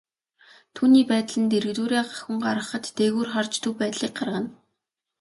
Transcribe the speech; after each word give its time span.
Түүний 0.75 1.05
байдал 1.11 1.37
нь 1.41 1.49
дэргэдүүрээ 1.51 2.03
хүн 2.21 2.37
гарахад, 2.45 2.85
дээгүүр 2.97 3.27
харж 3.33 3.53
төв 3.63 3.73
байдлыг 3.81 4.13
гаргана. 4.19 4.49